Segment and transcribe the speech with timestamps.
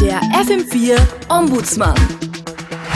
[0.00, 1.94] Der FM4 Ombudsmann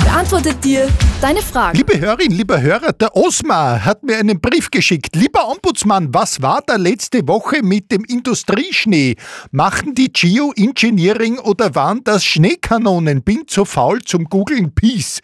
[0.04, 0.89] beantwortet dir
[1.21, 1.77] deine Fragen.
[1.77, 5.17] Liebe Hörerin, lieber Hörer, der Osmar hat mir einen Brief geschickt.
[5.17, 9.16] Lieber Ombudsmann, was war da letzte Woche mit dem Industrieschnee?
[9.50, 13.22] Machten die Geoengineering oder waren das Schneekanonen?
[13.22, 14.75] Bin zu faul zum Googlen.
[14.75, 15.20] Peace.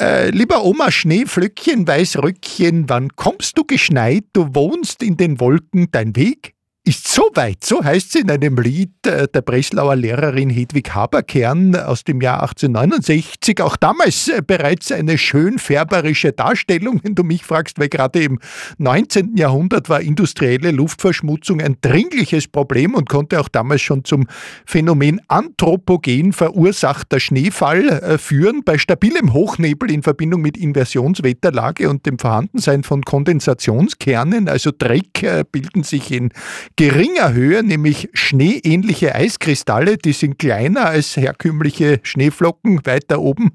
[0.00, 4.24] Äh, lieber Oma Schneeflöckchen, Weißröckchen, wann kommst du geschneit?
[4.32, 6.54] Du wohnst in den Wolken, dein Weg
[6.88, 11.76] ist so weit, so heißt es in einem Lied äh, der Breslauer Lehrerin Hedwig Haberkern
[11.76, 13.60] aus dem Jahr 1869.
[13.60, 18.38] Auch damals äh, bereits eine schön färberische Darstellung, wenn du mich fragst, weil gerade im
[18.78, 19.36] 19.
[19.36, 24.26] Jahrhundert war industrielle Luftverschmutzung ein dringliches Problem und konnte auch damals schon zum
[24.64, 28.62] Phänomen anthropogen verursachter Schneefall äh, führen.
[28.64, 35.82] Bei stabilem Hochnebel in Verbindung mit Inversionswetterlage und dem Vorhandensein von Kondensationskernen, also Dreck, bilden
[35.82, 36.30] sich in
[36.78, 43.50] geringer Höhe, nämlich schneeähnliche Eiskristalle, die sind kleiner als herkömmliche Schneeflocken weiter oben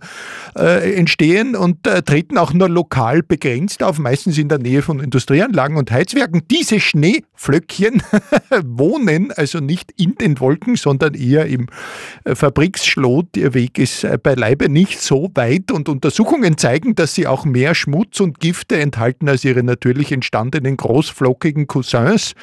[0.58, 5.00] äh, entstehen und äh, treten auch nur lokal begrenzt auf, meistens in der Nähe von
[5.00, 6.42] Industrieanlagen und Heizwerken.
[6.52, 8.04] Diese Schneeflöckchen
[8.66, 11.68] wohnen also nicht in den Wolken, sondern eher im
[12.26, 13.38] äh, Fabriksschlot.
[13.38, 17.74] Ihr Weg ist äh, beileibe nicht so weit und Untersuchungen zeigen, dass sie auch mehr
[17.74, 22.34] Schmutz und Gifte enthalten als ihre natürlich entstandenen großflockigen Cousins.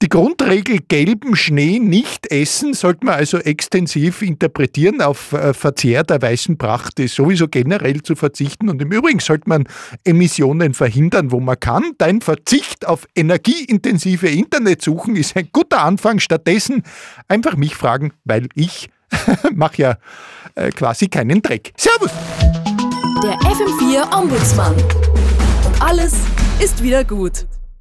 [0.00, 5.00] Die Grundregel gelben Schnee nicht essen sollte man also extensiv interpretieren.
[5.00, 8.68] Auf äh, Verzehr der weißen Pracht ist sowieso generell zu verzichten.
[8.68, 9.66] Und im Übrigen sollte man
[10.04, 11.92] Emissionen verhindern, wo man kann.
[11.96, 16.18] Dein Verzicht auf energieintensive Internetsuchen ist ein guter Anfang.
[16.18, 16.82] Stattdessen
[17.26, 18.90] einfach mich fragen, weil ich
[19.54, 19.98] mache ja
[20.56, 21.72] äh, quasi keinen Dreck.
[21.78, 22.10] Servus!
[23.22, 24.74] Der FM4 Ombudsmann.
[24.74, 26.12] Und alles
[26.60, 27.46] ist wieder gut.